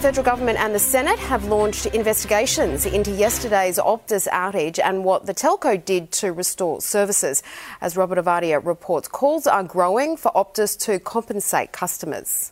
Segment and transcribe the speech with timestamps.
[0.00, 5.26] the federal government and the Senate have launched investigations into yesterday's Optus outage and what
[5.26, 7.42] the telco did to restore services.
[7.82, 12.50] As Robert Ovadia reports, calls are growing for Optus to compensate customers.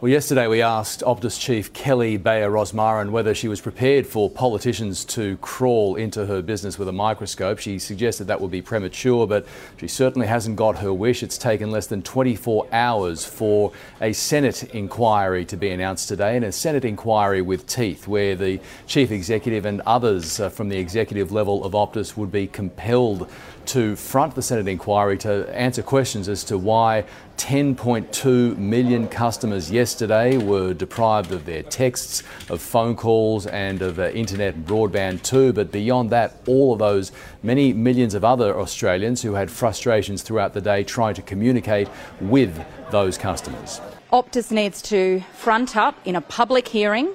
[0.00, 5.04] Well, yesterday we asked Optus chief Kelly Bayer Rosmarin whether she was prepared for politicians
[5.06, 7.58] to crawl into her business with a microscope.
[7.58, 9.44] She suggested that would be premature, but
[9.76, 11.24] she certainly hasn't got her wish.
[11.24, 16.44] It's taken less than 24 hours for a Senate inquiry to be announced today, and
[16.44, 21.32] a Senate inquiry with teeth, where the chief executive and others uh, from the executive
[21.32, 23.28] level of Optus would be compelled
[23.66, 27.04] to front the Senate inquiry to answer questions as to why
[27.38, 34.10] 10.2 million customers yesterday were deprived of their texts, of phone calls, and of uh,
[34.10, 35.52] internet and broadband too.
[35.52, 40.52] But beyond that, all of those many millions of other Australians who had frustrations throughout
[40.52, 41.88] the day trying to communicate
[42.20, 43.80] with those customers.
[44.12, 47.14] Optus needs to front up in a public hearing,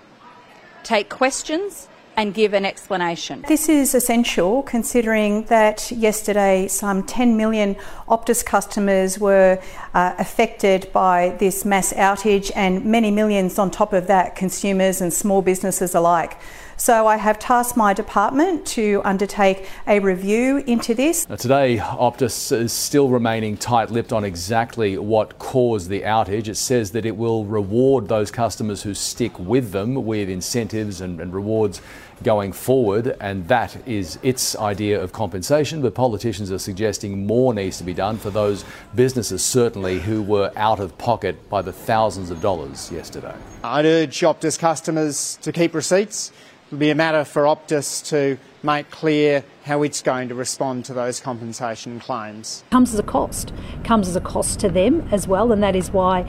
[0.84, 3.44] take questions and give an explanation.
[3.48, 7.76] This is essential considering that yesterday some 10 million
[8.08, 9.62] Optus customers were
[9.94, 15.12] uh, affected by this mass outage and many millions on top of that consumers and
[15.14, 16.38] small businesses alike.
[16.76, 21.30] So I have tasked my department to undertake a review into this.
[21.30, 26.48] Now today, Optus is still remaining tight lipped on exactly what caused the outage.
[26.48, 31.22] It says that it will reward those customers who stick with them with incentives and,
[31.22, 31.80] and rewards
[32.24, 35.82] going forward, and that is its idea of compensation.
[35.82, 38.66] But politicians are suggesting more needs to be done for those
[38.96, 43.36] businesses, certainly, who were out of pocket by the thousands of dollars yesterday.
[43.64, 46.30] I'd urge Optus customers to keep receipts.
[46.30, 50.84] It would be a matter for Optus to make clear how it's going to respond
[50.86, 52.64] to those compensation claims.
[52.72, 55.92] Comes as a cost, comes as a cost to them as well, and that is
[55.92, 56.24] why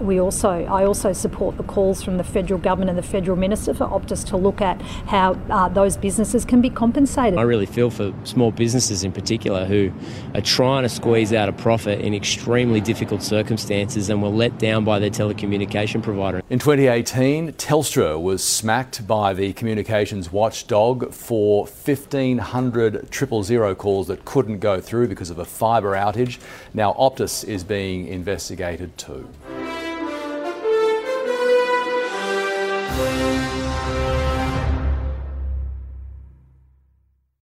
[0.00, 3.72] we also I also support the calls from the federal government and the federal minister
[3.74, 7.38] for Optus to look at how uh, those businesses can be compensated.
[7.38, 9.92] I really feel for small businesses in particular who
[10.34, 14.84] are trying to squeeze out a profit in extremely difficult circumstances and were let down
[14.84, 16.42] by their telecommunication provider.
[16.50, 24.24] In 2018, Telstra was smacked by the communications watchdog for 1,500 triple zero calls that
[24.24, 26.38] couldn't go through because of a fibre outage.
[26.72, 29.28] Now, Optus is being investigated too.